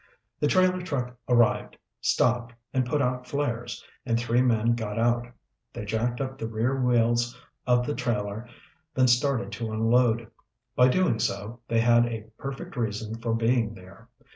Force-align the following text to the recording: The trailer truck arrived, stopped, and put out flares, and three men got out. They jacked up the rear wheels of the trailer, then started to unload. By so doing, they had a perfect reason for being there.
The 0.39 0.47
trailer 0.47 0.81
truck 0.81 1.15
arrived, 1.29 1.77
stopped, 1.99 2.55
and 2.73 2.87
put 2.87 3.03
out 3.03 3.27
flares, 3.27 3.85
and 4.03 4.19
three 4.19 4.41
men 4.41 4.73
got 4.73 4.97
out. 4.97 5.27
They 5.73 5.85
jacked 5.85 6.19
up 6.19 6.39
the 6.39 6.47
rear 6.47 6.81
wheels 6.81 7.39
of 7.67 7.85
the 7.85 7.93
trailer, 7.93 8.47
then 8.95 9.07
started 9.07 9.51
to 9.51 9.71
unload. 9.71 10.31
By 10.75 10.87
so 10.89 10.91
doing, 10.91 11.59
they 11.67 11.81
had 11.81 12.07
a 12.07 12.25
perfect 12.39 12.75
reason 12.75 13.19
for 13.21 13.35
being 13.35 13.75
there. 13.75 14.09